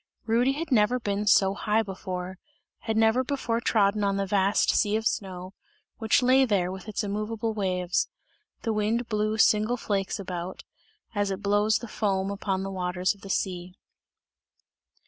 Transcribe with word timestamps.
Rudy 0.25 0.53
had 0.53 0.71
never 0.71 0.97
been 0.99 1.27
so 1.27 1.53
high 1.53 1.83
before, 1.83 2.39
had 2.79 2.97
never 2.97 3.23
before 3.23 3.61
trodden 3.61 4.03
on 4.03 4.17
the 4.17 4.25
vast 4.25 4.71
sea 4.71 4.95
of 4.95 5.05
snow, 5.05 5.53
which 5.99 6.23
lay 6.23 6.43
there 6.43 6.71
with 6.71 6.87
its 6.87 7.03
immoveable 7.03 7.53
waves. 7.53 8.09
The 8.63 8.73
wind 8.73 9.07
blew 9.09 9.37
single 9.37 9.77
flakes 9.77 10.19
about, 10.19 10.63
as 11.13 11.29
it 11.29 11.43
blows 11.43 11.77
the 11.77 11.87
foam 11.87 12.31
upon 12.31 12.63
the 12.63 12.71
waters 12.71 13.13
of 13.13 13.21
the 13.21 13.29
sea. 13.29 13.75